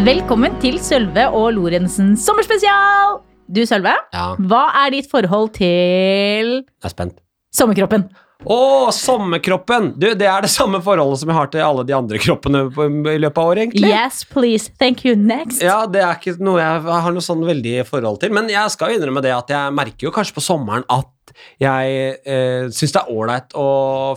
Velkommen 0.00 0.54
til 0.62 0.76
Sølve 0.80 1.26
og 1.36 1.52
Lorentzen 1.56 2.12
sommerspesial! 2.16 3.18
Du, 3.50 3.62
Sølve, 3.68 3.92
Ja, 4.12 4.34
hva 4.36 4.60
er 4.84 4.92
ditt 4.94 5.08
forhold 5.10 5.50
til 5.56 5.66
jeg 6.60 6.84
er 6.84 6.92
spent. 6.92 7.16
sommerkroppen? 7.56 8.04
Å, 8.40 8.88
sommerkroppen! 8.96 9.90
Du, 10.00 10.06
det 10.16 10.24
er 10.24 10.44
det 10.46 10.50
samme 10.52 10.78
forholdet 10.84 11.20
som 11.20 11.28
jeg 11.28 11.36
har 11.36 11.50
til 11.52 11.60
alle 11.64 11.84
de 11.84 11.92
andre 11.92 12.20
kroppene 12.22 12.62
på, 12.72 12.86
i 13.12 13.18
løpet 13.20 13.40
av 13.42 13.50
året, 13.52 13.66
egentlig. 13.66 13.90
Yes, 13.92 14.22
please. 14.24 14.72
Thank 14.80 15.04
you. 15.04 15.12
Next. 15.12 15.60
Ja, 15.60 15.82
det 15.84 16.00
er 16.00 16.16
ikke 16.16 16.38
noe 16.40 16.60
jeg 16.62 16.84
har 16.88 17.12
noe 17.12 17.24
sånn 17.24 17.44
veldig 17.44 17.82
forhold 17.88 18.22
til. 18.22 18.32
Men 18.32 18.48
jeg 18.52 18.72
skal 18.72 18.96
innrømme 18.96 19.20
det 19.24 19.34
at 19.36 19.52
jeg 19.52 19.74
merker 19.76 20.08
jo 20.08 20.14
kanskje 20.14 20.38
på 20.38 20.44
sommeren 20.44 20.86
at 20.88 21.34
jeg 21.60 22.14
eh, 22.24 22.70
syns 22.72 22.96
det 22.96 23.02
er 23.02 23.12
ålreit 23.12 23.52
å 23.60 23.68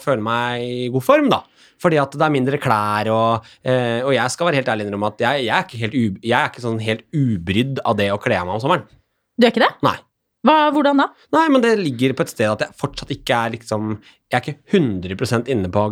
føle 0.01 0.23
meg 0.23 0.63
i 0.63 0.87
god 0.93 1.05
form, 1.05 1.27
da. 1.34 1.43
Fordi 1.84 1.99
at 1.99 2.15
det 2.15 2.23
er 2.23 2.31
mindre 2.31 2.62
klær, 2.63 3.12
og, 3.12 3.51
eh, 3.67 3.99
og 4.05 4.13
jeg 4.15 4.31
skal 4.31 4.48
være 4.48 4.62
helt 4.62 4.71
ærlig 4.71 4.87
innrømme 4.87 5.12
at 5.12 5.26
jeg, 5.26 5.43
jeg, 5.49 5.53
er 5.57 5.67
ikke 5.67 5.84
helt 5.84 5.99
u, 5.99 6.03
jeg 6.23 6.40
er 6.40 6.48
ikke 6.48 6.63
sånn 6.63 6.79
helt 6.85 7.03
ubrydd 7.12 7.84
av 7.84 7.99
det 7.99 8.07
å 8.13 8.20
kle 8.23 8.40
av 8.40 8.48
meg 8.48 8.55
om 8.55 8.63
sommeren. 8.63 8.87
Du 9.35 9.49
er 9.49 9.51
ikke 9.51 9.65
det? 9.65 9.73
Nei. 9.84 9.98
Hva, 10.43 10.55
hvordan 10.75 10.99
da? 10.99 11.05
Nei, 11.31 11.45
men 11.53 11.61
det 11.63 11.77
ligger 11.79 12.11
på 12.17 12.25
et 12.25 12.31
sted 12.33 12.49
at 12.51 12.63
jeg 12.65 12.75
fortsatt 12.75 13.11
ikke 13.15 13.35
er 13.45 13.53
liksom 13.53 13.93
Jeg 14.34 14.35
er 14.35 14.41
ikke 14.41 14.75
100% 14.75 15.51
inne 15.53 15.70
på 15.71 15.84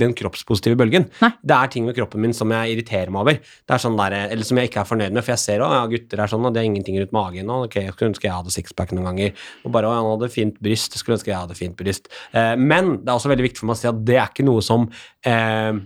den 0.00 0.14
kroppspositive 0.16 0.78
bølgen. 0.80 1.08
Nei. 1.20 1.30
Det 1.42 1.56
er 1.56 1.72
ting 1.72 1.84
med 1.84 1.96
kroppen 1.98 2.22
min 2.22 2.32
som 2.36 2.52
jeg 2.54 2.76
irriterer 2.76 3.12
meg 3.12 3.24
over. 3.24 3.40
Det 3.42 3.74
er 3.74 3.82
sånn 3.82 3.98
der, 3.98 4.16
Eller 4.28 4.48
som 4.48 4.60
jeg 4.60 4.70
ikke 4.70 4.80
er 4.84 4.88
fornøyd 4.88 5.12
med, 5.12 5.26
for 5.26 5.34
jeg 5.34 5.42
ser 5.42 5.64
at 5.66 5.74
ja, 5.76 5.82
gutter 5.92 6.22
er 6.22 6.32
sånn, 6.32 6.46
og 6.46 6.54
det 6.54 6.62
er 6.62 6.70
ingenting 6.70 6.96
rundt 7.02 7.12
magen. 7.18 7.52
Og 7.52 7.66
ok, 7.66 7.76
jeg 7.82 7.96
skulle 7.96 8.12
ønske 8.14 8.28
jeg 8.30 8.36
hadde 8.36 8.54
sixpack 8.54 8.94
noen 8.94 9.10
ganger. 9.10 9.44
Og 9.66 9.74
bare, 9.74 9.90
å, 9.90 9.98
han 9.98 10.10
hadde 10.14 10.30
fint 10.32 10.56
bryst. 10.62 10.96
Jeg 10.96 11.02
skulle 11.02 11.18
ønske 11.18 11.34
jeg 11.34 11.42
hadde 11.42 11.58
fint 11.58 11.76
bryst. 11.76 12.08
Eh, 12.32 12.54
men 12.56 12.94
det 13.02 13.10
er 13.10 13.16
også 13.18 13.34
veldig 13.34 13.48
viktig 13.50 13.64
for 13.64 13.72
meg 13.72 13.76
å 13.76 13.82
si 13.82 13.92
at 13.92 14.02
det 14.08 14.16
er 14.22 14.30
ikke 14.30 14.46
noe 14.46 14.64
som 14.64 14.88
eh, 15.26 15.84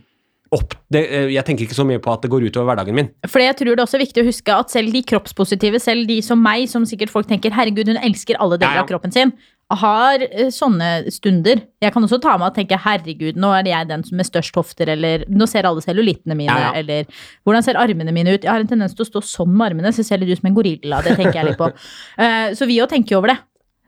opp, 0.53 0.75
det, 0.93 1.03
eh, 1.09 1.31
Jeg 1.33 1.45
tenker 1.49 1.65
ikke 1.67 1.79
så 1.79 1.87
mye 1.89 2.01
på 2.03 2.13
at 2.13 2.23
det 2.25 2.31
går 2.33 2.45
utover 2.49 2.69
hverdagen 2.73 2.95
min. 2.99 3.09
For 3.29 3.41
jeg 3.41 3.57
tror 3.57 3.73
det 3.73 3.81
er 3.81 3.87
også 3.87 4.03
viktig 4.03 4.23
å 4.23 4.29
huske 4.29 4.53
at 4.53 4.71
selv 4.71 4.93
de 4.93 5.03
kroppspositive, 5.03 5.81
selv 5.81 6.07
de 6.11 6.21
som 6.23 6.41
meg, 6.43 6.69
som 6.69 6.85
sikkert 6.89 7.11
folk 7.11 7.27
tenker 7.31 7.55
herregud, 7.57 7.89
hun 7.89 8.01
elsker 8.03 8.39
alle 8.39 8.59
deler 8.61 8.77
Ja, 8.77 8.83
ja. 8.83 8.87
av 8.87 8.91
kroppen 8.91 9.13
sin, 9.15 9.33
har 9.73 10.21
eh, 10.21 10.51
sånne 10.53 11.11
stunder. 11.13 11.63
Jeg 11.81 11.93
kan 11.95 12.05
også 12.05 12.21
ta 12.21 12.35
meg 12.37 12.51
og 12.51 12.57
tenke 12.59 12.77
herregud, 12.77 13.39
nå 13.41 13.53
er 13.57 13.71
jeg 13.71 13.89
den 13.89 14.05
som 14.05 14.19
med 14.21 14.29
størst 14.29 14.55
hofter, 14.61 14.91
eller 14.93 15.25
nå 15.33 15.49
ser 15.49 15.65
alle 15.69 15.81
cellulittene 15.85 16.37
mine, 16.37 16.53
Ja, 16.53 16.73
eller 16.77 17.07
hvordan 17.47 17.65
ser 17.65 17.81
armene 17.81 18.13
mine 18.13 18.35
ut? 18.37 18.43
Jeg 18.45 18.53
har 18.53 18.61
en 18.61 18.69
tendens 18.69 18.93
til 18.95 19.07
å 19.07 19.09
stå 19.09 19.23
sånn 19.25 19.55
med 19.57 19.71
armene, 19.73 19.93
så 19.93 20.03
jeg 20.05 20.11
ser 20.11 20.21
litt 20.21 20.35
ut 20.35 20.43
som 20.43 20.51
en 20.53 20.59
gorilla. 20.59 21.01
Det 21.03 21.17
tenker 21.17 21.41
jeg 21.41 21.53
litt 21.53 21.61
på. 21.61 21.71
Eh, 22.23 22.53
så 22.55 22.67
vi 22.69 22.77
òg 22.83 22.91
tenker 22.93 23.17
jo 23.17 23.23
over 23.23 23.33
det. 23.33 23.39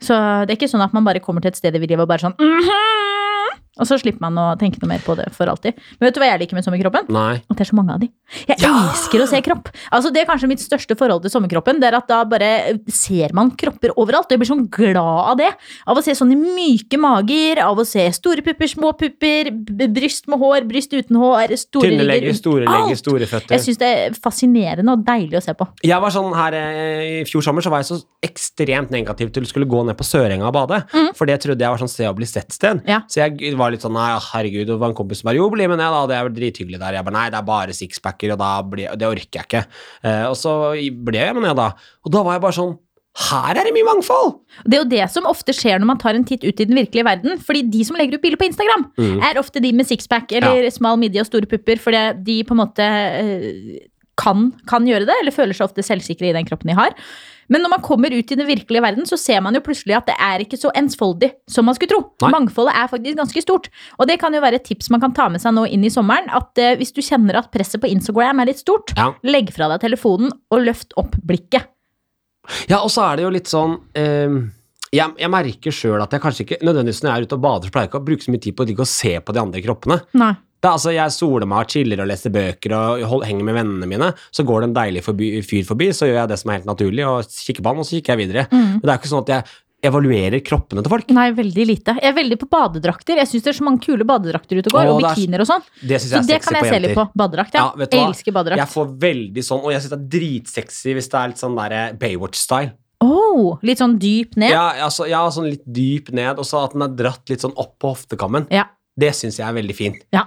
Så 0.03 0.17
det 0.47 0.55
er 0.55 0.59
ikke 0.59 0.69
sånn 0.71 0.83
at 0.85 0.95
man 0.97 1.05
bare 1.07 1.21
kommer 1.23 1.45
til 1.45 1.53
et 1.53 1.57
sted 1.61 1.75
i 1.77 1.79
livet 1.79 2.01
og 2.01 2.09
bare 2.09 2.25
sånn 2.25 2.35
mhm, 2.41 3.14
Og 3.81 3.89
så 3.89 3.97
slipper 3.99 4.23
man 4.23 4.37
å 4.39 4.47
tenke 4.61 4.79
noe 4.83 4.93
mer 4.93 5.03
på 5.03 5.17
det 5.19 5.27
for 5.35 5.51
alltid. 5.51 5.75
Men 5.99 6.07
vet 6.09 6.15
du 6.15 6.21
hva 6.23 6.29
jeg 6.31 6.43
liker 6.45 6.55
med 6.59 6.67
sommerkroppen? 6.67 7.09
Nei. 7.15 7.41
At 7.43 7.57
det 7.59 7.65
er 7.65 7.71
så 7.73 7.79
mange 7.79 7.95
av 7.97 8.03
de. 8.05 8.09
Jeg 8.47 8.61
Ja! 8.63 8.71
elsker 8.85 9.23
å 9.25 9.27
se 9.31 9.41
kropp. 9.43 9.69
Altså 9.95 10.13
Det 10.15 10.23
er 10.23 10.29
kanskje 10.31 10.49
mitt 10.51 10.63
største 10.63 10.95
forhold 10.99 11.23
til 11.25 11.33
sommerkroppen. 11.35 11.81
Det 11.83 11.89
er 11.91 11.97
at 11.99 12.07
Da 12.09 12.21
bare 12.29 12.79
ser 12.93 13.33
man 13.35 13.51
kropper 13.59 13.91
overalt. 13.97 14.29
Og 14.31 14.37
jeg 14.37 14.43
blir 14.45 14.51
sånn 14.53 14.69
glad 14.71 15.33
av 15.33 15.37
det. 15.41 15.51
Av 15.91 15.99
å 15.99 16.03
se 16.05 16.15
sånne 16.15 16.37
myke 16.39 16.99
mager, 17.01 17.59
av 17.65 17.79
å 17.83 17.87
se 17.89 18.05
store 18.15 18.43
pupper, 18.47 18.71
små 18.71 18.93
pupper, 18.99 19.51
bryst 19.91 20.29
med 20.31 20.39
hår, 20.39 20.69
bryst 20.69 20.93
uten 20.95 21.17
hår, 21.19 21.57
store 21.59 21.89
Tynne 21.91 22.07
legger, 22.07 22.35
store 22.39 22.69
legger, 22.69 22.97
store 23.01 23.27
føtter. 23.31 23.57
Jeg 23.57 23.65
syns 23.67 23.81
det 23.81 23.91
er 23.91 24.19
fascinerende 24.23 24.95
og 24.95 25.03
deilig 25.07 25.41
å 25.41 25.43
se 25.45 25.55
på. 25.59 25.67
Jeg 25.83 26.01
var 26.05 26.15
sånn 26.15 26.31
her 26.37 26.55
eh, 26.59 27.23
I 27.23 27.25
fjor 27.29 27.43
sommer 27.47 27.65
så 27.65 27.73
var 27.73 27.83
jeg 27.83 27.91
så 27.91 27.99
ekstremt 28.25 28.91
negativ 28.95 29.33
til 29.35 29.43
å 29.47 29.51
skulle 29.51 29.67
gå 29.71 29.83
ned 29.87 29.97
på 29.99 30.07
Sørenga 30.07 30.47
og 30.49 30.55
bade. 30.57 30.83
For 31.19 31.27
det 31.29 31.41
trodde 31.45 31.65
jeg 31.65 31.71
var 31.75 31.81
sånn 31.83 31.91
sted 31.93 32.09
å 32.11 32.15
bli 32.17 32.27
sett-sted. 32.29 32.83
Ja. 32.89 33.01
Så 33.09 33.23
jeg 33.25 33.55
var 33.59 33.64
litt 33.73 33.81
sånn 33.85 33.95
nei, 33.97 34.11
herregud, 34.21 34.67
det 34.69 34.77
var 34.79 34.91
en 34.93 34.97
kompis 34.99 35.21
som 35.23 35.29
bare 35.31 35.37
jo, 35.41 35.49
bli 35.51 35.67
med 35.71 35.79
ned, 35.81 35.91
da, 35.97 36.05
det 36.11 36.17
er 36.19 36.29
vel 36.29 36.37
drithyggelig 36.37 36.81
der. 36.83 36.99
Jeg 36.99 37.05
bare 37.09 37.17
nei, 37.17 37.27
det 37.33 37.39
er 37.41 37.49
bare 37.49 37.73
sixpacker, 37.77 38.33
og 38.35 38.39
da 38.45 38.51
blir, 38.63 38.93
det 39.01 39.09
orker 39.09 39.41
jeg 39.41 39.47
ikke. 39.49 39.65
Eh, 40.05 40.25
og 40.29 40.37
så 40.37 40.55
ble 40.77 41.19
jeg 41.23 41.35
med 41.39 41.47
ned, 41.49 41.57
da. 41.57 41.71
Og 42.05 42.13
da 42.13 42.23
var 42.27 42.37
jeg 42.37 42.45
bare 42.45 42.59
sånn 42.61 42.75
her 43.15 43.55
er 43.55 43.69
det 43.69 43.71
mye 43.77 43.87
mangfold! 43.87 44.33
Det 44.67 44.75
er 44.75 44.81
jo 44.83 44.89
det 44.91 45.05
som 45.15 45.27
ofte 45.31 45.55
skjer 45.55 45.79
når 45.79 45.87
man 45.87 45.99
tar 46.03 46.17
en 46.19 46.25
titt 46.27 46.43
ut 46.43 46.59
i 46.59 46.65
den 46.67 46.75
virkelige 46.75 47.05
verden. 47.07 47.39
Fordi 47.47 47.61
de 47.71 47.85
som 47.87 47.95
legger 47.95 48.17
ut 48.19 48.23
bilder 48.25 48.41
på 48.41 48.49
Instagram, 48.49 48.89
Mm. 48.99 49.21
er 49.23 49.39
ofte 49.39 49.63
de 49.63 49.71
med 49.73 49.87
sixpack 49.87 50.33
eller 50.35 50.67
smal 50.75 50.99
midje 50.99 51.23
og 51.23 51.29
store 51.29 51.47
pupper. 51.47 51.79
Fordi 51.79 52.01
de 52.27 52.41
på 52.43 52.57
en 52.57 52.59
måte 52.59 52.83
eh, 52.83 53.87
kan, 54.19 54.49
kan 54.67 54.83
gjøre 54.91 55.07
det, 55.07 55.15
eller 55.23 55.31
føler 55.35 55.55
seg 55.55 55.69
ofte 55.69 55.87
selvsikre 55.87 56.27
i 56.27 56.35
den 56.35 56.45
kroppen 56.51 56.73
de 56.73 56.75
har. 56.75 56.91
Men 57.53 57.65
når 57.65 57.73
man 57.75 57.83
kommer 57.85 58.15
ut 58.15 58.33
i 58.33 58.39
den 58.39 58.47
virkelige 58.49 58.83
verden, 58.85 59.07
så 59.09 59.19
ser 59.21 59.43
man 59.45 59.55
jo 59.57 59.61
plutselig 59.65 59.97
at 59.99 60.07
det 60.09 60.17
er 60.23 60.45
ikke 60.45 60.59
så 60.61 60.71
ensfoldig 60.79 61.31
som 61.51 61.67
man 61.69 61.77
skulle 61.77 61.93
tro. 61.93 62.01
Nei. 62.25 62.31
Mangfoldet 62.35 62.75
er 62.81 62.91
faktisk 62.93 63.19
ganske 63.21 63.43
stort. 63.45 63.69
Og 63.99 64.09
det 64.09 64.19
kan 64.23 64.35
jo 64.35 64.41
være 64.45 64.61
et 64.61 64.67
tips 64.69 64.91
man 64.95 65.03
kan 65.05 65.13
ta 65.17 65.29
med 65.33 65.43
seg 65.43 65.55
nå 65.57 65.67
inn 65.69 65.85
i 65.85 65.93
sommeren. 65.93 66.31
At 66.35 66.57
eh, 66.63 66.75
hvis 66.81 66.95
du 66.97 67.03
kjenner 67.05 67.41
at 67.43 67.51
presset 67.55 67.83
på 67.83 67.91
Instagram 67.93 68.41
er 68.45 68.51
litt 68.53 68.63
stort, 68.65 68.95
Ja. 68.97 69.11
legg 69.23 69.53
fra 69.55 69.69
deg 69.75 69.81
telefonen 69.85 70.33
og 70.51 70.65
løft 70.65 70.95
opp 71.01 71.17
blikket. 71.25 71.69
Ja, 72.69 72.81
og 72.83 72.91
så 72.93 73.05
er 73.09 73.17
det 73.17 73.25
jo 73.25 73.33
litt 73.33 73.49
sånn 73.49 73.79
eh, 73.97 74.35
jeg, 74.95 75.15
jeg 75.19 75.31
merker 75.33 75.75
sjøl 75.75 76.03
at 76.05 76.13
jeg 76.15 76.23
kanskje 76.23 76.45
ikke 76.47 76.59
nødvendigvis 76.63 77.03
når 77.03 77.11
jeg 77.11 77.17
er 77.23 77.29
ute 77.29 77.39
og 77.39 77.45
bader, 77.45 77.67
så 77.69 77.75
pleier 77.75 77.87
jeg 77.87 77.91
ikke 77.93 78.03
å 78.03 78.09
bruke 78.09 78.27
så 78.27 78.35
mye 78.35 78.43
tid 78.45 78.57
på 78.59 78.67
å 78.85 78.87
se 78.89 79.15
på 79.25 79.35
de 79.35 79.41
andre 79.43 79.63
kroppene. 79.65 79.97
Nei. 80.21 80.35
Det 80.65 80.71
er 80.71 80.77
altså, 80.79 80.93
Jeg 80.95 81.13
soler 81.13 81.45
meg 81.51 81.67
og 81.67 81.73
chiller 81.75 82.01
og 82.01 82.07
leser 82.09 82.33
bøker 82.33 82.73
og 82.73 83.03
hold, 83.11 83.25
henger 83.29 83.45
med 83.45 83.59
vennene 83.59 83.89
mine. 83.91 84.07
Så 84.33 84.47
går 84.49 84.63
det 84.65 84.69
en 84.71 84.77
deilig 84.79 85.03
forbi, 85.05 85.29
fyr 85.45 85.67
forbi, 85.69 85.91
så 85.93 86.09
gjør 86.09 86.23
jeg 86.23 86.31
det 86.31 86.39
som 86.41 86.51
er 86.53 86.57
helt 86.57 86.71
naturlig, 86.71 87.05
og 87.05 87.29
kikker 87.29 87.61
på 87.67 87.69
han, 87.75 87.83
og 87.83 87.85
så 87.85 87.99
kikker 87.99 88.15
jeg 88.17 88.23
videre. 88.25 88.47
Men 88.55 88.81
det 88.81 88.89
er 88.95 88.97
ikke 89.03 89.11
sånn 89.13 89.27
at 89.27 89.33
jeg 89.35 89.45
evaluerer 89.85 90.41
kroppene 90.41 90.81
til 90.81 90.89
folk. 90.95 91.11
Nei, 91.13 91.27
veldig 91.37 91.67
lite. 91.69 91.95
Jeg 92.01 92.09
er 92.09 92.17
veldig 92.17 92.39
på 92.41 92.49
badedrakter. 92.49 93.19
Jeg 93.21 93.29
syns 93.29 93.45
det 93.45 93.51
er 93.53 93.59
så 93.59 93.67
mange 93.67 93.83
kule 93.85 94.07
badedrakter 94.09 94.57
ute 94.63 94.71
og 94.73 94.79
går, 94.79 94.89
og 94.95 95.03
er- 95.03 95.11
bikinier 95.13 95.45
og 95.45 95.51
sånn. 95.51 95.67
Det 95.85 95.99
synes 96.01 96.09
Så 96.09 96.15
jeg 96.15 96.23
er 96.23 96.31
det 96.31 96.39
sexy 96.39 96.49
kan 96.49 96.57
jeg 96.65 96.73
se 96.73 96.81
litt 96.87 96.97
på. 96.97 97.05
Badedrakt, 97.21 97.53
ja. 97.53 97.67
Ja, 97.67 97.85
hva? 97.85 98.07
Elsker 98.09 98.33
badedrakt. 98.33 98.63
Jeg 98.65 98.73
får 98.73 98.95
veldig 99.05 99.45
sånn, 99.45 99.61
og 99.61 99.71
jeg 99.75 99.83
syns 99.85 99.93
det 99.93 100.01
er 100.01 100.09
dritsexy 100.17 100.95
hvis 100.97 101.11
det 101.13 101.21
er 101.21 101.29
litt 101.29 101.43
sånn 101.45 101.57
der 101.61 101.93
Baywatch-style. 102.01 102.73
Oh, 103.05 103.59
litt 103.61 103.77
sånn 103.83 103.99
dyp 104.01 104.39
ned. 104.41 104.51
Ja, 104.55 104.71
altså, 104.87 105.05
ja, 105.07 105.21
sånn 105.29 105.51
litt 105.51 105.67
dyp 105.69 106.09
ned, 106.17 106.39
og 106.41 106.47
så 106.49 106.65
at 106.65 106.73
den 106.73 106.87
er 106.87 106.89
dratt 106.97 107.29
litt 107.29 107.41
sånn 107.45 107.53
opp 107.61 107.77
på 107.79 107.93
hoftekammen. 107.93 108.49
Ja. 108.51 108.65
Det 108.95 109.11
syns 109.17 109.41
jeg 109.41 109.47
er 109.47 109.57
veldig 109.57 109.75
fint. 109.75 110.03
Ja. 110.15 110.23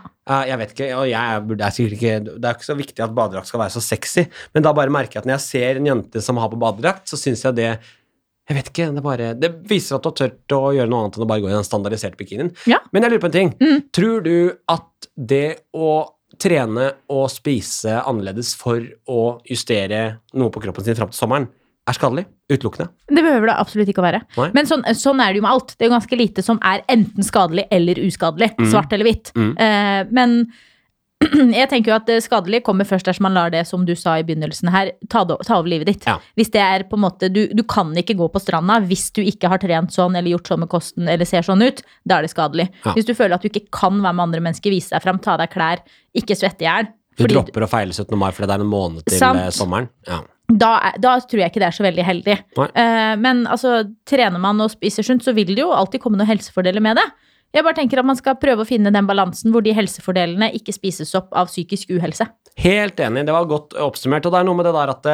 Jeg 0.49 0.59
vet 0.59 0.73
ikke, 0.73 0.87
og 0.97 1.05
jeg 1.07 1.43
burde, 1.47 1.67
er 1.67 1.93
ikke, 1.95 2.17
Det 2.27 2.49
er 2.49 2.57
ikke 2.57 2.67
så 2.67 2.75
viktig 2.75 3.03
at 3.05 3.13
badedrakt 3.15 3.47
skal 3.47 3.61
være 3.61 3.75
så 3.77 3.83
sexy, 3.83 4.25
men 4.55 4.65
da 4.65 4.73
bare 4.75 4.91
merker 4.91 5.17
jeg 5.17 5.23
at 5.23 5.29
når 5.29 5.37
jeg 5.37 5.45
ser 5.45 5.79
en 5.79 5.87
jente 5.87 6.23
som 6.25 6.41
har 6.41 6.51
på 6.51 6.59
badedrakt, 6.59 7.07
så 7.07 7.19
syns 7.19 7.45
jeg 7.47 7.57
det 7.61 7.71
jeg 8.47 8.55
vet 8.55 8.69
ikke, 8.71 8.85
det, 8.95 9.01
bare, 9.03 9.31
det 9.35 9.49
viser 9.67 9.97
at 9.97 10.05
du 10.05 10.07
har 10.07 10.15
tørt 10.15 10.53
å 10.55 10.69
gjøre 10.71 10.87
noe 10.87 11.03
annet 11.03 11.17
enn 11.17 11.23
å 11.25 11.27
bare 11.27 11.43
gå 11.43 11.49
i 11.49 11.55
den 11.55 11.65
standardiserte 11.67 12.19
bikinien. 12.19 12.53
Ja. 12.69 12.77
Men 12.95 13.03
jeg 13.03 13.11
lurer 13.11 13.23
på 13.25 13.27
en 13.27 13.35
ting. 13.35 13.49
Mm. 13.59 13.81
Tror 13.91 14.23
du 14.23 14.35
at 14.71 15.07
det 15.19 15.47
å 15.75 15.89
trene 16.39 16.85
og 17.11 17.25
spise 17.33 17.97
annerledes 17.99 18.53
for 18.55 18.83
å 19.11 19.21
justere 19.47 20.21
noe 20.39 20.53
på 20.53 20.63
kroppen 20.63 20.87
sin 20.87 20.95
fram 20.95 21.11
til 21.11 21.19
sommeren, 21.19 21.49
er 21.87 21.97
skadelig? 21.99 22.23
Utelukkende? 22.49 22.89
Det 23.11 23.23
behøver 23.25 23.49
det 23.51 23.55
absolutt 23.59 23.89
ikke 23.91 23.99
å 23.99 24.07
være. 24.07 24.21
Nei. 24.37 24.49
Men 24.55 24.65
sånn, 24.69 24.85
sånn 24.95 25.19
er 25.19 25.33
det 25.33 25.41
jo 25.41 25.47
med 25.47 25.51
alt. 25.51 25.73
Det 25.75 25.83
er 25.85 25.89
jo 25.89 25.95
ganske 25.97 26.17
lite 26.19 26.43
som 26.45 26.59
er 26.63 26.83
enten 26.87 27.23
skadelig 27.27 27.65
eller 27.75 27.99
uskadelig. 28.07 28.53
Mm. 28.57 28.69
Svart 28.71 28.93
eller 28.95 29.09
hvitt. 29.09 29.33
Mm. 29.35 29.51
Eh, 29.59 30.05
men 30.15 30.37
jeg 31.57 31.67
tenker 31.71 31.89
jo 31.91 31.95
at 31.97 32.05
det 32.07 32.19
skadelige 32.23 32.61
kommer 32.67 32.85
først 32.87 33.07
dersom 33.09 33.25
man 33.25 33.33
lar 33.35 33.49
det, 33.51 33.63
som 33.67 33.83
du 33.87 33.93
sa 33.97 34.13
i 34.19 34.23
begynnelsen 34.23 34.69
her, 34.71 34.91
ta, 35.09 35.23
det- 35.27 35.39
ta 35.47 35.57
over 35.57 35.67
livet 35.73 35.89
ditt. 35.89 36.05
Ja. 36.07 36.19
Hvis 36.37 36.51
det 36.53 36.61
er 36.61 36.85
på 36.87 36.95
en 36.95 37.03
måte 37.07 37.27
du, 37.33 37.47
du 37.51 37.63
kan 37.67 37.89
ikke 37.97 38.15
gå 38.19 38.27
på 38.31 38.39
stranda 38.43 38.77
hvis 38.85 39.07
du 39.17 39.23
ikke 39.25 39.49
har 39.51 39.57
trent 39.63 39.91
sånn 39.95 40.15
eller 40.15 40.29
gjort 40.35 40.47
sånn 40.53 40.61
med 40.63 40.69
kosten 40.71 41.09
eller 41.09 41.25
ser 41.27 41.41
sånn 41.47 41.65
ut. 41.65 41.81
Da 42.07 42.19
er 42.21 42.27
det 42.27 42.31
skadelig. 42.35 42.69
Ja. 42.85 42.93
Hvis 42.93 43.09
du 43.09 43.15
føler 43.17 43.35
at 43.35 43.43
du 43.43 43.49
ikke 43.49 43.65
kan 43.73 43.97
være 43.99 44.13
med 44.13 44.27
andre 44.29 44.45
mennesker, 44.45 44.71
vise 44.71 44.93
deg 44.93 45.03
fram, 45.03 45.19
ta 45.25 45.35
deg 45.41 45.51
klær, 45.51 45.81
ikke 46.15 46.37
svette 46.37 46.63
i 46.63 46.69
hjel. 46.69 46.93
Du 47.17 47.25
dropper 47.25 47.65
å 47.65 47.67
feile 47.71 47.91
17. 47.97 48.13
mai 48.15 48.29
fordi 48.31 48.45
det 48.47 48.55
er 48.59 48.63
en 48.63 48.69
måned 48.69 49.03
til 49.09 49.17
Sant. 49.17 49.39
eh, 49.41 49.49
sommeren? 49.49 49.89
Ja. 50.05 50.21
Da, 50.47 50.93
da 50.95 51.17
tror 51.19 51.41
jeg 51.41 51.51
ikke 51.51 51.61
det 51.61 51.69
er 51.69 51.75
så 51.75 51.85
veldig 51.85 52.03
heldig. 52.07 52.35
Eh, 52.55 53.13
men 53.19 53.43
altså, 53.51 53.81
trener 54.07 54.39
man 54.39 54.63
og 54.63 54.71
spiser 54.71 55.03
sunt, 55.03 55.25
så 55.25 55.35
vil 55.35 55.51
det 55.51 55.63
jo 55.63 55.73
alltid 55.75 56.03
komme 56.03 56.19
noen 56.19 56.29
helsefordeler 56.29 56.83
med 56.83 56.99
det. 57.01 57.07
Jeg 57.55 57.63
bare 57.63 57.77
tenker 57.79 57.99
at 57.99 58.07
man 58.07 58.19
skal 58.19 58.37
prøve 58.39 58.63
å 58.63 58.67
finne 58.67 58.91
den 58.93 59.07
balansen 59.07 59.53
hvor 59.53 59.63
de 59.63 59.75
helsefordelene 59.75 60.51
ikke 60.55 60.75
spises 60.75 61.13
opp 61.19 61.31
av 61.35 61.51
psykisk 61.51 61.91
uhelse. 61.95 62.27
Helt 62.59 62.99
enig, 63.03 63.25
det 63.27 63.35
var 63.35 63.47
godt 63.49 63.75
oppsummert. 63.79 64.27
Og 64.27 64.33
det 64.33 64.41
er 64.41 64.47
noe 64.47 64.59
med 64.59 64.67
det 64.67 64.75
der 64.75 64.91
at 64.93 65.09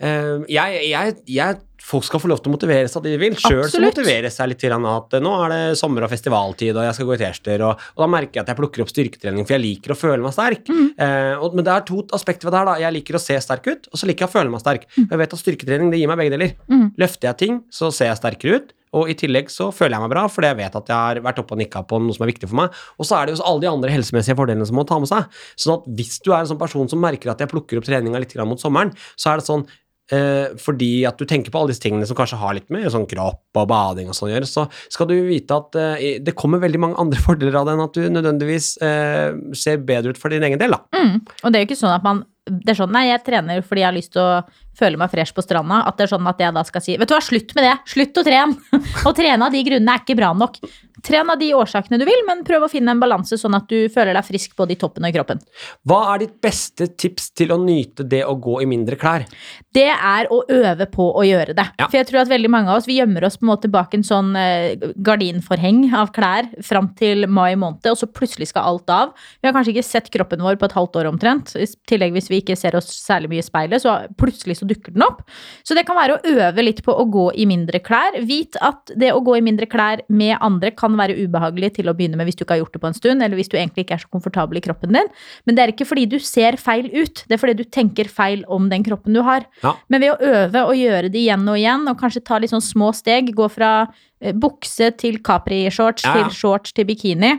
eh, 0.00 0.44
jeg, 0.50 0.80
jeg, 0.90 1.14
jeg, 1.30 1.60
folk 1.84 2.06
skal 2.06 2.22
få 2.22 2.30
lov 2.30 2.40
til 2.42 2.50
å 2.50 2.54
motivere 2.54 2.90
seg 2.90 3.04
de 3.04 3.14
vil. 3.20 3.36
Sjøl 3.38 3.64
så 3.68 3.80
jeg 3.82 4.32
seg 4.32 4.50
litt 4.50 4.62
til 4.62 4.74
at 4.74 5.16
nå 5.22 5.32
er 5.44 5.52
det 5.52 5.62
sommer- 5.80 6.06
og 6.06 6.12
festivaltid, 6.12 6.72
og 6.76 6.86
jeg 6.86 6.96
skal 6.96 7.08
gå 7.08 7.16
i 7.16 7.20
T-skjorter, 7.22 7.66
og, 7.68 7.82
og 7.96 8.04
da 8.04 8.10
merker 8.16 8.40
jeg 8.40 8.44
at 8.46 8.52
jeg 8.52 8.60
plukker 8.60 8.84
opp 8.84 8.92
styrketrening, 8.92 9.48
for 9.48 9.56
jeg 9.56 9.64
liker 9.64 9.94
å 9.94 9.98
føle 9.98 10.22
meg 10.24 10.36
sterk. 10.36 10.70
Eh, 10.70 11.34
og, 11.38 11.56
men 11.56 11.66
det 11.66 11.74
er 11.74 11.88
to 11.88 12.04
aspekter 12.16 12.48
ved 12.48 12.56
det 12.56 12.62
her, 12.62 12.70
da. 12.70 12.78
Jeg 12.86 12.98
liker 12.98 13.18
å 13.18 13.24
se 13.24 13.40
sterk 13.44 13.68
ut, 13.68 13.90
og 13.90 14.00
så 14.00 14.08
liker 14.10 14.26
jeg 14.26 14.32
å 14.32 14.36
føle 14.38 14.54
meg 14.54 14.64
sterk. 14.64 14.88
Mm. 14.94 15.10
jeg 15.10 15.20
vet 15.24 15.36
at 15.36 15.44
styrketrening 15.44 15.92
det 15.92 16.00
gir 16.00 16.10
meg 16.10 16.22
begge 16.22 16.36
deler. 16.36 16.56
Mm. 16.70 16.88
Løfter 17.00 17.30
jeg 17.32 17.40
ting, 17.44 17.60
så 17.74 17.92
ser 17.94 18.12
jeg 18.12 18.22
sterkere 18.22 18.62
ut. 18.62 18.74
Og 18.94 19.10
i 19.10 19.16
tillegg 19.18 19.50
så 19.50 19.70
føler 19.74 19.96
jeg 19.96 20.04
meg 20.04 20.12
bra, 20.12 20.24
fordi 20.30 20.50
jeg 20.52 20.58
vet 20.60 20.76
at 20.78 20.90
jeg 20.90 20.94
har 20.94 21.20
vært 21.24 21.40
oppe 21.42 21.56
og 21.56 21.60
nikka 21.60 21.82
på 21.90 21.98
noe 22.02 22.14
som 22.14 22.24
er 22.26 22.30
viktig 22.30 22.50
for 22.50 22.60
meg. 22.60 22.82
Og 23.00 23.08
så 23.08 23.18
er 23.18 23.26
det 23.26 23.34
jo 23.34 23.46
alle 23.50 23.64
de 23.64 23.70
andre 23.70 23.90
helsemessige 23.90 24.38
fordelene 24.38 24.66
som 24.68 24.78
må 24.78 24.84
ta 24.88 25.00
med 25.02 25.10
seg. 25.10 25.40
Sånn 25.58 25.74
at 25.80 25.88
hvis 25.98 26.20
du 26.22 26.30
er 26.30 26.42
en 26.42 26.50
sånn 26.52 26.60
person 26.60 26.90
som 26.90 27.02
merker 27.02 27.32
at 27.32 27.42
jeg 27.42 27.50
plukker 27.50 27.80
opp 27.80 27.88
treninga 27.88 28.22
litt 28.22 28.34
grann 28.36 28.50
mot 28.50 28.62
sommeren, 28.62 28.94
så 29.18 29.32
er 29.32 29.42
det 29.42 29.48
sånn 29.48 29.66
eh, 30.12 30.56
fordi 30.60 31.04
at 31.08 31.20
du 31.20 31.24
tenker 31.28 31.52
på 31.54 31.60
alle 31.60 31.72
disse 31.72 31.84
tingene 31.84 32.08
som 32.08 32.18
kanskje 32.18 32.40
har 32.40 32.56
litt 32.56 32.68
med 32.74 32.90
sånn 32.92 33.08
kropp 33.10 33.60
og 33.60 33.70
bading 33.70 34.10
og 34.10 34.18
sånn 34.18 34.30
å 34.30 34.34
gjøre, 34.34 34.50
så 34.50 34.66
skal 34.92 35.08
du 35.10 35.16
vite 35.28 35.56
at 35.56 35.80
eh, 35.80 36.04
det 36.24 36.36
kommer 36.38 36.62
veldig 36.64 36.82
mange 36.82 37.00
andre 37.00 37.22
fordeler 37.28 37.60
av 37.60 37.68
det 37.68 37.76
enn 37.76 37.86
at 37.86 37.96
du 37.96 38.04
nødvendigvis 38.08 38.74
eh, 38.84 39.32
ser 39.56 39.82
bedre 39.86 40.14
ut 40.14 40.20
for 40.20 40.34
din 40.34 40.44
egen 40.44 40.60
del, 40.60 40.76
da. 40.76 40.84
Mm. 40.96 41.18
Og 41.42 41.50
det 41.50 41.58
er 41.58 41.64
jo 41.64 41.72
ikke 41.72 41.82
sånn 41.84 41.96
at 41.96 42.06
man 42.06 42.24
det 42.44 42.74
er 42.74 42.76
sånn, 42.76 42.92
nei, 42.92 43.06
jeg 43.08 43.22
trener 43.24 43.62
fordi 43.64 43.80
jeg 43.80 43.88
har 43.88 43.96
lyst 43.96 44.12
til 44.12 44.20
å 44.20 44.42
føle 44.78 45.00
meg 45.00 45.12
fresh 45.12 45.36
på 45.36 45.44
stranda. 45.44 45.82
At 45.88 45.98
det 45.98 46.08
er 46.08 46.14
sånn 46.14 46.30
at 46.30 46.40
jeg 46.42 46.54
da 46.56 46.64
skal 46.66 46.84
si 46.84 46.96
vet 47.00 47.10
du 47.10 47.16
hva, 47.16 47.22
slutt 47.24 47.54
med 47.56 47.68
det! 47.68 47.76
Slutt 47.94 48.20
å 48.20 48.26
trene! 48.26 48.80
Å 49.08 49.12
trene 49.16 49.46
av 49.46 49.54
de 49.54 49.62
grunnene 49.66 49.94
er 49.94 50.02
ikke 50.02 50.16
bra 50.18 50.32
nok. 50.36 50.60
Tren 51.04 51.28
av 51.28 51.38
de 51.38 51.50
årsakene 51.52 51.98
du 52.00 52.06
vil, 52.08 52.22
men 52.24 52.40
prøv 52.46 52.64
å 52.64 52.70
finne 52.70 52.94
en 52.94 53.00
balanse 53.02 53.36
sånn 53.36 53.56
at 53.58 53.66
du 53.68 53.90
føler 53.92 54.16
deg 54.16 54.24
frisk 54.24 54.54
både 54.56 54.72
i 54.72 54.78
toppen 54.80 55.04
og 55.04 55.10
i 55.10 55.16
kroppen. 55.16 55.42
Hva 55.84 55.98
er 56.14 56.22
ditt 56.22 56.36
beste 56.44 56.86
tips 56.96 57.28
til 57.36 57.52
å 57.52 57.58
nyte 57.60 58.06
det 58.08 58.22
å 58.24 58.36
gå 58.40 58.60
i 58.62 58.68
mindre 58.70 58.96
klær? 59.00 59.26
Det 59.74 59.90
er 59.92 60.30
å 60.32 60.40
øve 60.48 60.86
på 60.92 61.10
å 61.12 61.24
gjøre 61.26 61.56
det. 61.58 61.66
Ja. 61.80 61.88
For 61.90 61.98
jeg 61.98 62.08
tror 62.08 62.22
at 62.22 62.30
veldig 62.32 62.50
mange 62.54 62.72
av 62.72 62.80
oss 62.80 62.88
vi 62.88 62.96
gjemmer 63.00 63.26
oss 63.26 63.36
på 63.36 63.44
en 63.44 63.50
måte 63.50 63.70
bak 63.72 63.96
en 63.98 64.06
sånn 64.06 64.32
eh, 64.38 64.80
gardinforheng 65.04 65.82
av 65.98 66.14
klær 66.14 66.48
fram 66.64 66.92
til 66.96 67.28
mai 67.28 67.52
måned, 67.52 67.84
og 67.90 68.00
så 68.00 68.08
plutselig 68.08 68.52
skal 68.54 68.70
alt 68.70 68.94
av. 68.94 69.12
Vi 69.42 69.50
har 69.50 69.56
kanskje 69.56 69.74
ikke 69.74 69.86
sett 69.86 70.12
kroppen 70.14 70.44
vår 70.46 70.56
på 70.60 70.70
et 70.70 70.78
halvt 70.78 71.00
år 71.02 71.10
omtrent. 71.10 71.52
I 71.58 71.68
tillegg 71.90 72.16
hvis 72.16 72.30
vi 72.32 72.40
ikke 72.40 72.56
ser 72.56 72.78
oss 72.78 72.88
særlig 72.94 73.34
mye 73.34 73.44
i 73.44 73.46
speilet, 73.46 73.84
så 73.84 73.98
plutselig 74.20 74.60
så 74.60 74.63
dukker 74.68 74.94
den 74.94 75.04
opp. 75.06 75.22
Så 75.66 75.76
det 75.76 75.84
kan 75.88 75.98
være 75.98 76.16
å 76.16 76.34
øve 76.34 76.64
litt 76.64 76.82
på 76.86 76.94
å 76.94 77.04
gå 77.10 77.26
i 77.38 77.46
mindre 77.50 77.80
klær. 77.84 78.16
Vit 78.26 78.58
at 78.64 78.92
det 78.96 79.12
å 79.14 79.22
gå 79.24 79.36
i 79.38 79.44
mindre 79.44 79.68
klær 79.70 80.02
med 80.08 80.36
andre 80.44 80.72
kan 80.76 80.96
være 80.98 81.16
ubehagelig 81.20 81.74
til 81.78 81.90
å 81.90 81.94
begynne 81.96 82.18
med 82.20 82.28
hvis 82.28 82.38
du 82.38 82.44
ikke 82.44 82.56
har 82.56 82.62
gjort 82.64 82.76
det 82.76 82.82
på 82.82 82.90
en 82.90 82.98
stund, 82.98 83.22
eller 83.24 83.38
hvis 83.38 83.52
du 83.52 83.58
egentlig 83.58 83.86
ikke 83.86 83.98
er 83.98 84.04
så 84.04 84.10
komfortabel 84.12 84.60
i 84.60 84.64
kroppen 84.64 84.96
din. 84.96 85.12
Men 85.46 85.56
det 85.56 85.64
er 85.64 85.74
ikke 85.74 85.88
fordi 85.88 86.06
du 86.10 86.18
ser 86.22 86.58
feil 86.60 86.90
ut, 86.92 87.24
det 87.28 87.36
er 87.36 87.42
fordi 87.42 87.58
du 87.62 87.64
tenker 87.64 88.10
feil 88.10 88.44
om 88.52 88.68
den 88.72 88.84
kroppen 88.86 89.16
du 89.16 89.22
har. 89.26 89.46
Ja. 89.64 89.74
Men 89.92 90.04
ved 90.04 90.14
å 90.14 90.34
øve 90.34 90.66
og 90.68 90.76
gjøre 90.78 91.10
det 91.12 91.22
igjen 91.24 91.48
og 91.48 91.60
igjen, 91.60 91.88
og 91.90 91.98
kanskje 92.00 92.24
ta 92.24 92.40
litt 92.40 92.54
sånn 92.54 92.64
små 92.64 92.92
steg, 92.96 93.32
gå 93.36 93.48
fra 93.52 93.72
eh, 94.20 94.34
bukse 94.34 94.92
til 95.00 95.20
capri-shorts 95.24 96.04
Ja, 96.04 96.14
ja. 96.14 96.24
til 96.24 96.38
shorts 96.38 96.74
til 96.76 96.88
bikini, 96.88 97.34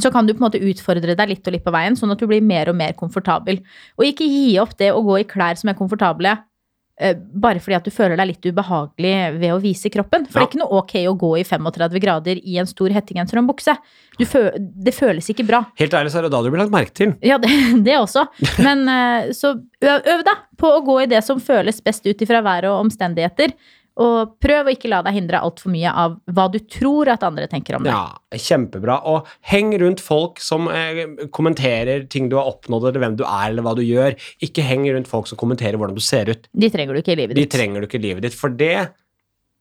så 0.00 0.10
kan 0.10 0.26
du 0.26 0.34
på 0.34 0.42
en 0.42 0.48
måte 0.48 0.62
utfordre 0.62 1.14
deg 1.14 1.30
litt 1.30 1.46
og 1.46 1.54
litt 1.54 1.64
på 1.66 1.74
veien, 1.74 1.96
sånn 1.98 2.14
at 2.14 2.22
du 2.22 2.26
blir 2.30 2.42
mer 2.44 2.70
og 2.70 2.78
mer 2.78 2.96
komfortabel. 2.98 3.60
Og 3.98 4.08
ikke 4.08 4.26
gi 4.26 4.56
opp 4.62 4.74
det 4.80 4.90
å 4.94 5.04
gå 5.04 5.20
i 5.20 5.28
klær 5.28 5.58
som 5.60 5.70
er 5.70 5.78
komfortable, 5.78 6.32
eh, 6.98 7.14
bare 7.14 7.62
fordi 7.62 7.76
at 7.78 7.86
du 7.86 7.92
føler 7.94 8.18
deg 8.18 8.32
litt 8.32 8.48
ubehagelig 8.48 9.14
ved 9.38 9.54
å 9.54 9.60
vise 9.62 9.90
kroppen. 9.94 10.26
For 10.26 10.40
det 10.40 10.42
er 10.42 10.50
ikke 10.50 10.62
noe 10.64 10.80
ok 10.80 10.96
å 11.10 11.14
gå 11.18 11.30
i 11.38 11.44
35 11.46 12.02
grader 12.02 12.40
i 12.42 12.58
en 12.58 12.70
stor 12.70 12.94
hettegenser 12.94 13.38
og 13.38 13.44
en 13.44 13.52
bukse. 13.52 13.76
Du 14.18 14.26
fø 14.26 14.48
det 14.58 14.96
føles 14.96 15.30
ikke 15.30 15.46
bra. 15.46 15.64
Helt 15.78 15.94
ærlig 15.94 16.14
så 16.14 16.20
er 16.20 16.26
det 16.26 16.34
da 16.34 16.42
du 16.42 16.50
blir 16.50 16.64
lagt 16.64 16.74
merke 16.74 16.94
til. 16.94 17.14
Ja, 17.22 17.38
det, 17.38 17.52
det 17.86 17.96
også. 18.00 18.26
Men 18.66 18.88
eh, 18.90 19.30
så 19.36 19.54
øv, 19.54 20.10
øv 20.16 20.26
deg 20.26 20.44
på 20.58 20.74
å 20.74 20.82
gå 20.86 21.00
i 21.04 21.08
det 21.14 21.22
som 21.26 21.42
føles 21.42 21.82
best 21.84 22.06
ut 22.06 22.26
ifra 22.26 22.42
været 22.42 22.72
og 22.72 22.82
omstendigheter. 22.88 23.54
Og 24.02 24.32
prøv 24.42 24.66
å 24.66 24.72
ikke 24.74 24.88
la 24.90 24.98
deg 25.06 25.14
hindre 25.14 25.38
altfor 25.46 25.70
mye 25.70 25.90
av 25.94 26.16
hva 26.34 26.48
du 26.50 26.56
tror 26.66 27.12
at 27.12 27.22
andre 27.22 27.46
tenker 27.46 27.76
om 27.78 27.84
det. 27.86 27.92
Ja, 27.94 28.38
kjempebra. 28.42 28.96
Og 29.06 29.28
heng 29.52 29.70
rundt 29.78 30.02
folk 30.02 30.40
som 30.42 30.66
eh, 30.66 31.04
kommenterer 31.30 32.08
ting 32.10 32.26
du 32.32 32.34
har 32.40 32.48
oppnådd, 32.50 32.88
eller 32.90 33.04
hvem 33.04 33.14
du 33.20 33.22
er, 33.22 33.52
eller 33.52 33.62
hva 33.62 33.76
du 33.78 33.84
gjør. 33.86 34.16
Ikke 34.42 34.64
heng 34.66 34.88
rundt 34.90 35.06
folk 35.10 35.30
som 35.30 35.38
kommenterer 35.38 35.78
hvordan 35.78 35.94
du 35.94 36.02
ser 36.02 36.32
ut. 36.32 36.48
De 36.50 36.70
trenger 36.74 36.96
du 36.98 37.04
ikke 37.04 37.14
i 37.14 37.20
livet 37.22 37.38
De 37.38 37.44
ditt. 37.46 37.54
trenger 37.54 37.84
du 37.84 37.86
ikke 37.86 38.00
i 38.02 38.06
livet 38.08 38.26
ditt, 38.26 38.34
for 38.34 38.50
det 38.50 38.72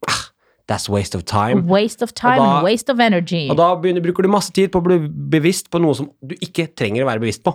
ah, 0.09 0.23
That's 0.65 0.87
waste 0.89 1.13
of 1.13 1.25
time. 1.29 1.67
Waste 1.69 2.01
of 2.01 2.13
time, 2.17 2.39
da- 2.39 2.63
waste 2.65 2.89
of 2.89 2.99
energy. 3.03 3.49
Og 3.51 3.57
da 3.59 3.69
begynner, 3.77 4.01
bruker 4.01 4.23
du 4.25 4.31
masse 4.31 4.49
tid 4.55 4.71
på 4.73 4.79
å 4.81 4.85
bli 4.87 4.97
bevisst 5.35 5.69
på 5.69 5.81
noe 5.83 5.93
som 5.99 6.07
du 6.23 6.33
ikke 6.39 6.69
trenger 6.73 7.03
å 7.03 7.09
være 7.11 7.21
bevisst 7.21 7.43
på. 7.45 7.53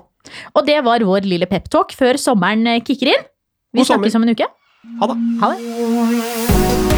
Og 0.54 0.66
det 0.68 0.76
var 0.84 1.02
vår 1.08 1.26
lille 1.26 1.48
peptalk 1.50 1.96
før 1.96 2.20
sommeren 2.20 2.66
eh, 2.68 2.82
kicker 2.84 3.14
inn. 3.16 3.26
Vi 3.74 3.82
snakkes 3.88 4.14
om 4.20 4.28
en 4.28 4.36
uke. 4.36 4.46
Ha 4.84 5.06
det. 5.06 5.16
Ha 5.40 5.48
det. 5.48 6.97